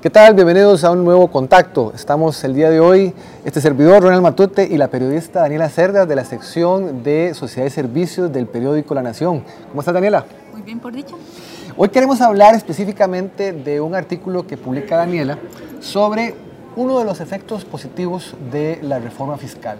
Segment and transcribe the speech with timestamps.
[0.00, 0.34] ¿Qué tal?
[0.34, 1.90] Bienvenidos a un nuevo contacto.
[1.92, 3.12] Estamos el día de hoy,
[3.44, 7.70] este servidor Ronald Matute y la periodista Daniela Cerda de la sección de Sociedad y
[7.70, 9.42] Servicios del periódico La Nación.
[9.70, 10.24] ¿Cómo estás Daniela?
[10.52, 11.18] Muy bien, por dicho.
[11.76, 15.36] Hoy queremos hablar específicamente de un artículo que publica Daniela
[15.80, 16.36] sobre
[16.76, 19.78] uno de los efectos positivos de la reforma fiscal.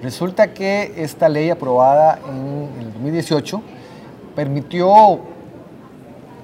[0.00, 3.60] Resulta que esta ley aprobada en el 2018
[4.36, 5.18] permitió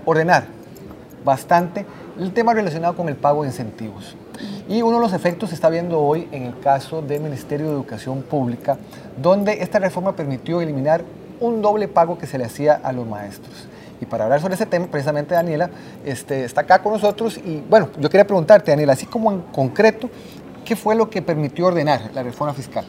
[0.04, 0.55] ordenar
[1.26, 1.84] bastante
[2.18, 4.16] el tema relacionado con el pago de incentivos.
[4.68, 7.72] Y uno de los efectos se está viendo hoy en el caso del Ministerio de
[7.72, 8.78] Educación Pública,
[9.20, 11.04] donde esta reforma permitió eliminar
[11.40, 13.66] un doble pago que se le hacía a los maestros.
[14.00, 15.68] Y para hablar sobre ese tema, precisamente Daniela
[16.04, 17.38] este, está acá con nosotros.
[17.38, 20.08] Y bueno, yo quería preguntarte, Daniela, así como en concreto,
[20.64, 22.84] ¿qué fue lo que permitió ordenar la reforma fiscal?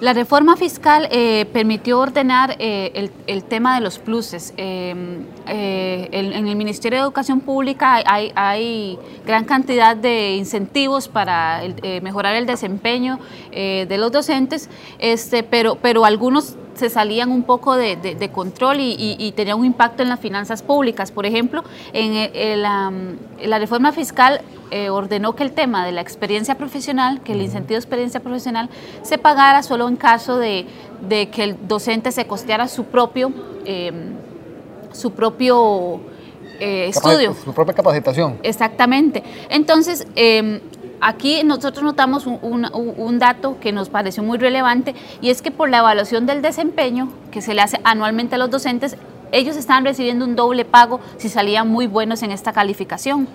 [0.00, 4.54] La reforma fiscal eh, permitió ordenar eh, el, tema de los pluses.
[4.56, 11.62] Em, eh, en el Ministerio de Educación Pública hay, gran cantidad de incentivos para
[12.02, 13.18] mejorar el desempeño
[13.50, 19.58] de los docentes, este, pero, pero algunos se salían un poco de, control y, tenían
[19.58, 21.10] un impacto en las finanzas públicas.
[21.10, 27.20] Por ejemplo, en, la, reforma fiscal eh, ordenó que el tema de la experiencia profesional,
[27.22, 28.70] que el incentivo de experiencia profesional,
[29.02, 30.66] se pagara solo en caso de,
[31.08, 33.32] que el docente se costeara su propio,
[33.64, 34.14] em,
[34.92, 36.00] su propio
[36.60, 37.34] eh, estudio.
[37.44, 38.38] Su propia capacitación.
[38.42, 39.22] Exactamente.
[39.48, 40.60] Entonces, em,
[41.00, 45.78] Aquí nosotros notamos un, dato que nos pareció muy relevante y es que por la
[45.78, 48.96] evaluación del desempeño que se le hace anualmente a los docentes,
[49.30, 53.28] ellos estaban recibiendo un doble pago si salían muy buenos en esta calificación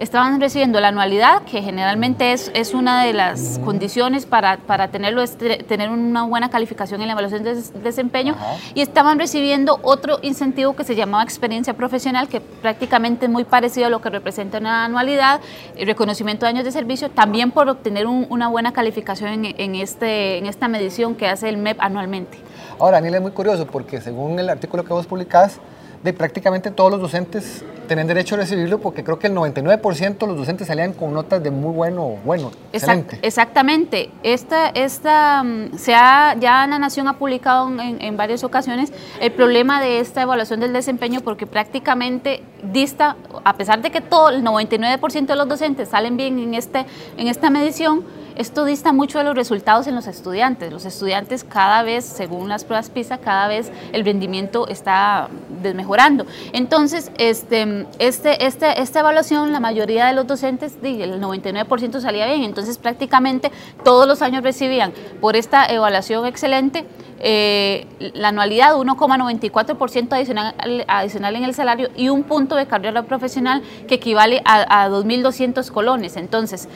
[0.00, 5.22] estaban recibiendo la anualidad, que generalmente es, es una de las condiciones para, para tenerlo,
[5.26, 8.34] tener una buena calificación en la evaluación de desempeño,
[8.74, 13.86] y estaban recibiendo otro incentivo que se llamaba experiencia profesional, que prácticamente es muy parecido
[13.86, 15.40] a lo que representa una anualidad,
[15.76, 20.38] el reconocimiento de años de servicio, también por obtener una buena calificación en, en, este,
[20.38, 22.38] en esta medición que hace el MEP anualmente.
[22.78, 25.60] Ahora, Daniel, es muy curioso porque según el artículo que vos publicás,
[26.02, 30.26] de prácticamente todos los docentes tienen derecho a recibirlo porque creo que el 99% de
[30.28, 33.18] los docentes salían con notas de muy bueno, bueno, excelente.
[33.20, 34.10] exactamente.
[34.22, 39.32] Esta, esta, mm, se ha, ya la Nación ha publicado en, en, varias ocasiones el
[39.32, 44.44] problema de esta evaluación del desempeño porque prácticamente dista, a pesar de que todo el
[44.44, 46.86] 99% de los docentes salen bien en, este,
[47.16, 48.04] en esta medición,
[48.36, 50.72] esto dista mucho de los resultados en los estudiantes.
[50.72, 55.28] Los estudiantes cada vez, según las pruebas PISA, cada vez el rendimiento está
[55.62, 56.26] desmejorando.
[56.52, 62.42] Entonces, este, este, este, esta evaluación, la mayoría de los docentes, el 99% salía bien.
[62.42, 63.50] Entonces, prácticamente
[63.84, 66.86] todos los años recibían por esta evaluación excelente
[67.22, 70.54] eh, la anualidad 1,94% adicional,
[70.88, 75.70] adicional en el salario y un punto de carrera profesional que equivale a, a 2.200
[75.70, 76.16] colones.
[76.16, 76.66] Entonces,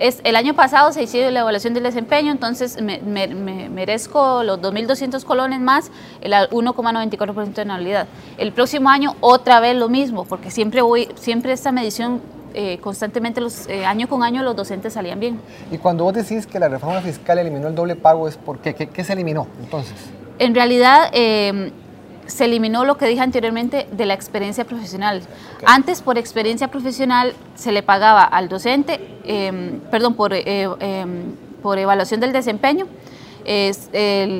[0.00, 3.00] el año pasado se hizo la evaluación del desempeño, entonces me,
[3.68, 5.90] merezco los 2.200 colones más
[6.22, 8.06] el 1,94% de anualidad.
[8.38, 12.22] El próximo año otra vez lo mismo, porque siempre voy, siempre esta medición
[12.54, 15.40] eh, constantemente los eh, año con año los docentes salían bien.
[15.70, 18.74] Y cuando vos decís que la reforma fiscal eliminó el doble pago, ¿es por qué?
[18.74, 19.94] ¿Qué, se eliminó entonces?
[20.38, 21.70] En realidad, eh,
[22.30, 25.22] se eliminó lo que dije anteriormente de la experiencia profesional.
[25.66, 31.78] Antes, por experiencia profesional, se le pagaba al docente, em, perdón, por, eh, em, por
[31.78, 32.86] evaluación del desempeño.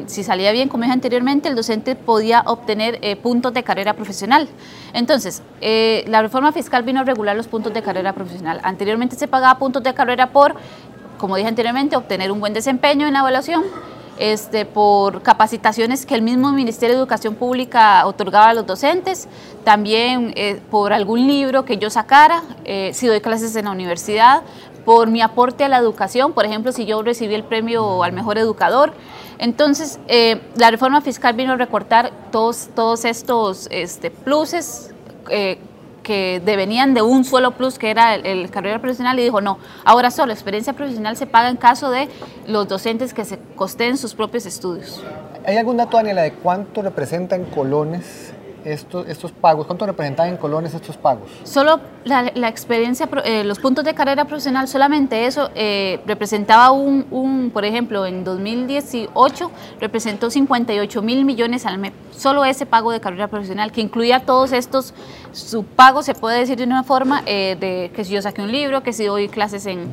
[0.07, 4.47] si salía bien, como dije anteriormente, el docente podía obtener eh, puntos de carrera profesional.
[4.93, 8.61] Entonces, eh, la reforma fiscal vino a regular los puntos de carrera profesional.
[8.63, 10.55] Anteriormente se pagaba puntos de carrera por,
[11.19, 13.65] como dije anteriormente, obtener un buen desempeño en la evaluación
[14.21, 19.29] este, por capacitaciones que el mismo Ministerio de Educación Pública otorgaba a los docentes,
[19.65, 24.43] también eh, por algún libro que yo sacara, eh, si doy clases en la universidad,
[24.85, 28.37] por mi aporte a la educación, por ejemplo, si yo recibí el premio al mejor
[28.37, 28.93] educador.
[29.39, 34.91] Entonces, eh, la reforma fiscal vino a recortar todos, todos estos este, pluses
[36.11, 40.11] que devenían de un solo plus que era el, carrera profesional y dijo no, ahora
[40.11, 42.09] solo experiencia profesional se paga en caso de
[42.49, 45.05] los docentes que se costeen sus propios estudios.
[45.47, 48.33] ¿Hay algún dato, Daniela, de cuánto representan colones
[48.65, 49.67] estos, estos pagos?
[49.67, 51.29] ¿Cuánto representan en colones estos pagos?
[51.45, 57.51] Solo la, experiencia, eh, los puntos de carrera profesional, solamente eso eh, representaba un, un,
[57.51, 61.93] por ejemplo, en 2018 representó 58 mil millones al mes.
[62.17, 64.95] Solo ese pago de carrera profesional, que incluía todos estos,
[65.33, 68.53] su pago se puede decir de una forma eh, de que si yo saqué un
[68.53, 69.89] libro, que si doy clases en,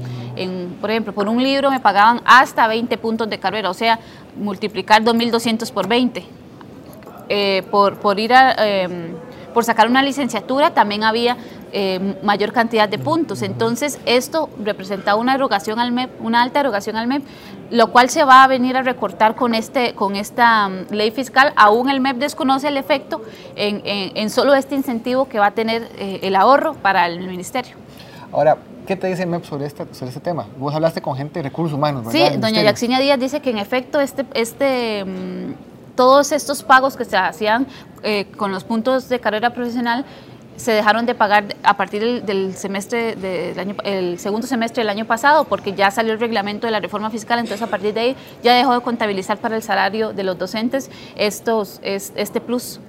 [0.79, 3.99] por ejemplo, por un libro me pagaban hasta 20 puntos de carrera, o sea,
[4.37, 6.46] multiplicar 2.200 por 20
[7.29, 9.13] eh, por, por, ir a, em,
[9.53, 11.37] por sacar una licenciatura, también había
[11.71, 13.41] eh, mayor cantidad de puntos.
[13.41, 17.23] Entonces, esto representaba una erogación al MEP, una alta erogación al MEP,
[17.71, 21.53] lo cual se va a venir a recortar con, este, con esta mm, ley fiscal.
[21.55, 23.21] Aún el MEP desconoce el efecto
[23.55, 27.75] en, en, solo este incentivo que va a tener eh, el ahorro para el ministerio.
[28.31, 28.57] Ahora,
[28.87, 30.47] ¿Qué te dice MEP sobre este, sobre este tema?
[30.57, 32.31] Vos hablaste con gente de recursos humanos, ¿verdad?
[32.31, 37.03] Sí, doña Yaxinia Díaz dice que en efecto este, este, mm, todos estos pagos que
[37.03, 37.67] se hacían
[38.03, 40.05] eh, con los puntos de carrera profesional
[40.55, 45.05] se dejaron de pagar a partir del, semestre del año, el segundo semestre del año
[45.05, 48.15] pasado, porque ya salió el reglamento de la reforma fiscal, entonces a partir de ahí
[48.43, 52.79] ya dejó de contabilizar para el salario de los docentes estos, este plus.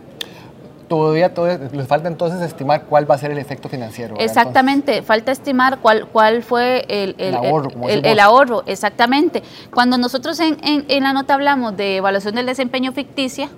[0.88, 1.32] Todavía,
[1.72, 4.16] les falta entonces estimar cuál va a ser el efecto financiero.
[4.18, 9.42] Exactamente, falta estimar cuál, cuál fue el, el, ahorro, el, ahorro, exactamente.
[9.72, 13.50] Cuando nosotros en, en, en la nota hablamos de evaluación del desempeño ficticia,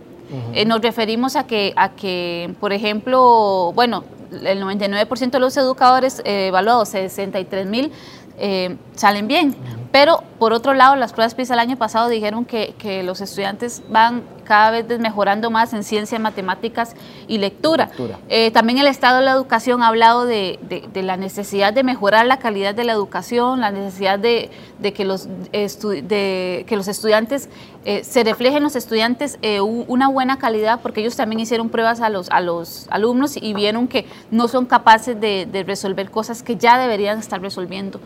[0.54, 6.22] eh, nos referimos a que, a que, por ejemplo, bueno, el 99% de los educadores
[6.24, 7.92] eh, evaluados, 63 mil,
[8.38, 9.56] eh, salen bien.
[9.92, 13.82] Pero por otro lado, las pruebas PISA el año pasado dijeron que, que, los estudiantes
[13.88, 16.94] van cada vez mejorando más en ciencia, matemáticas
[17.28, 17.90] y lectura.
[18.28, 22.26] Eh, también el Estado de la Educación ha hablado de, de, la necesidad de mejorar
[22.26, 24.50] la calidad de la educación, la necesidad de,
[24.94, 27.48] que, los de que los estudiantes,
[27.84, 32.10] eh, se reflejen los estudiantes eh, una buena calidad, porque ellos también hicieron pruebas a
[32.10, 36.78] los, a los alumnos y vieron que no son capaces de resolver cosas que ya
[36.78, 38.00] deberían estar resolviendo.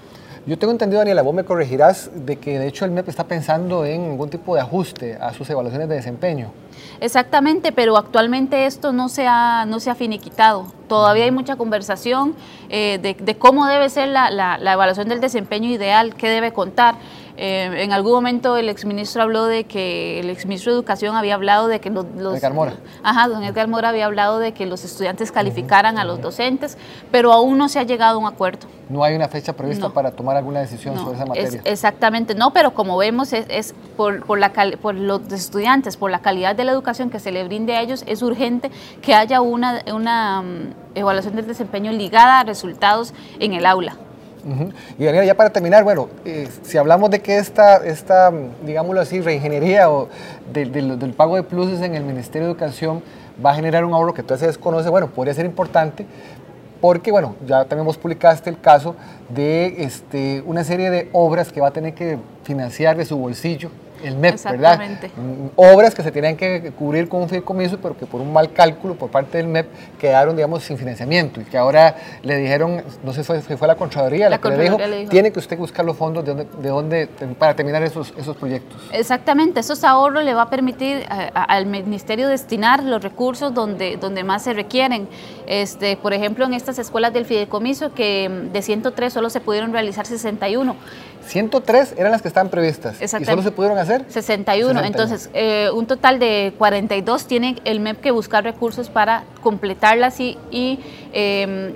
[0.46, 3.86] Yo tengo entendido, Daniela, vos me corregirás, de que de hecho el MEP está pensando
[3.86, 6.50] en algún tipo de ajuste a sus evaluaciones de desempeño.
[7.00, 10.66] Exactamente, pero actualmente esto no se ha, no se ha finiquitado.
[10.86, 12.34] Todavía hay mucha conversación
[12.68, 16.96] eh, de, cómo debe ser la, la evaluación del desempeño ideal, qué debe contar.
[17.36, 21.66] Eh, en algún momento el exministro habló de que, el exministro de Educación había hablado
[21.66, 22.06] de que los...
[22.16, 22.74] los Edgar Mora.
[23.02, 26.78] Ajá, don Edgar Mora había hablado de que los estudiantes calificaran a los docentes,
[27.10, 28.68] pero aún no se ha llegado a un acuerdo.
[28.88, 31.60] No hay una fecha prevista para tomar alguna decisión sobre esa materia.
[31.64, 36.54] exactamente, no, pero como vemos es, por, por, la, por los estudiantes, por la calidad
[36.54, 38.70] de la educación que se le brinde a ellos, es urgente
[39.02, 43.96] que haya una, una mm, evaluación del desempeño ligada a resultados en el aula.
[44.98, 48.32] Y Daniela, ya para terminar, bueno, eh, si hablamos de que esta, esta
[48.64, 50.08] digámoslo así, reingeniería o
[50.52, 53.02] del pago de pluses en el Ministerio de Educación
[53.44, 56.06] va a generar un ahorro que todavía se desconoce, bueno, podría ser importante,
[56.80, 58.94] porque, bueno, ya también vos publicaste el caso
[59.30, 63.70] de este, una serie de obras que va a tener que financiar de su bolsillo
[64.04, 64.80] el MEP, ¿verdad?
[65.16, 68.52] Mm, obras que se tenían que cubrir con un fideicomiso, pero que por un mal
[68.52, 69.66] cálculo por parte del MEP
[69.98, 74.28] quedaron, digamos, sin financiamiento y que ahora le dijeron, no sé si fue, la Contraloría
[74.28, 74.78] la, que le dijo,
[75.08, 77.08] tiene que usted buscar los fondos de dónde,
[77.38, 78.80] para terminar esos, esos proyectos.
[78.92, 81.04] Exactamente, esos ahorros le va a permitir
[81.34, 85.08] al Ministerio destinar los recursos donde, donde más se requieren.
[85.46, 89.72] Este, por ejemplo, en estas escuelas del fideicomiso, que mm, de 103 solo se pudieron
[89.72, 90.76] realizar 61.
[91.24, 93.00] 103 eran las que estaban previstas.
[93.00, 94.04] ¿Y solo se pudieron hacer?
[94.08, 94.84] 61.
[94.84, 100.38] Entonces, eh, un total de 42 tiene el MEP que buscar recursos para completarlas y,
[100.50, 100.80] y
[101.12, 101.74] em,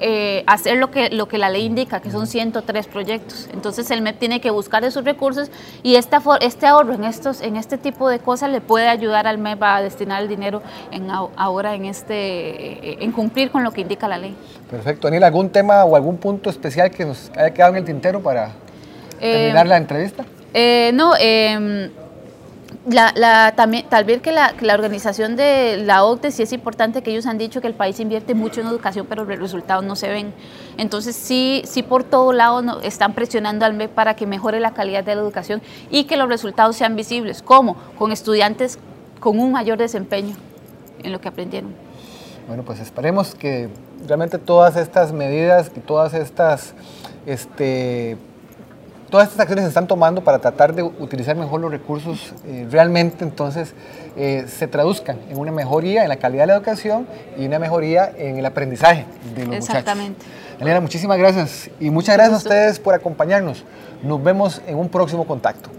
[0.00, 3.48] eh, hacer lo que, lo que la ley indica, que son 103 proyectos.
[3.52, 5.50] Entonces, el MEP tiene que buscar esos recursos
[5.82, 9.38] y esta, este ahorro en, estos, en este tipo de cosas le puede ayudar al
[9.38, 10.62] MEP a destinar el dinero
[10.92, 14.36] en, ahora en, este, en cumplir con lo que indica la ley.
[14.70, 15.08] Perfecto.
[15.08, 18.52] Daniel, ¿algún tema o algún punto especial que nos haya quedado en el tintero para
[19.18, 20.24] terminar eh, la entrevista?
[20.54, 21.90] Eh, no, em,
[22.90, 27.26] la, también, tal vez que la, organización de la OCDE sí es importante que ellos
[27.26, 30.32] han dicho que el país invierte mucho en educación, pero los resultados no se ven.
[30.78, 35.04] Entonces sí, sí por todo lado están presionando al MEP para que mejore la calidad
[35.04, 35.60] de la educación
[35.90, 37.42] y que los resultados sean visibles.
[37.42, 37.76] ¿Cómo?
[37.98, 38.78] Con estudiantes
[39.20, 40.36] con un mayor desempeño
[41.02, 41.74] en lo que aprendieron.
[42.46, 43.68] Bueno, pues esperemos que
[44.06, 46.72] realmente todas estas medidas y todas estas
[47.26, 48.16] este,
[49.10, 53.24] todas estas acciones se están tomando para tratar de utilizar mejor los recursos eh, realmente,
[53.24, 53.74] entonces
[54.16, 58.12] eh, se traduzcan en una mejoría en la calidad de la educación y una mejoría
[58.16, 60.24] en el aprendizaje de los Exactamente.
[60.24, 60.60] muchachos.
[60.60, 63.64] Elena, muchísimas gracias y muchas gracias a ustedes por acompañarnos.
[64.02, 65.70] Nos vemos en un próximo contacto.